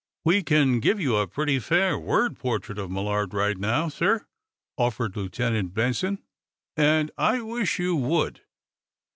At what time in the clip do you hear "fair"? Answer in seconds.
1.59-1.95